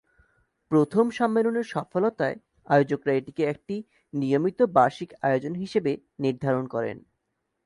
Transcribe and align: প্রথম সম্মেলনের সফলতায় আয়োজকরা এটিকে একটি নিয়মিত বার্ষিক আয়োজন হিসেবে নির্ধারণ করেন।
প্রথম 0.71 1.05
সম্মেলনের 1.11 1.65
সফলতায় 1.73 2.37
আয়োজকরা 2.67 3.11
এটিকে 3.13 3.43
একটি 3.45 3.75
নিয়মিত 4.13 4.59
বার্ষিক 4.75 5.09
আয়োজন 5.21 5.53
হিসেবে 5.55 5.91
নির্ধারণ 6.19 6.65
করেন। 6.67 6.97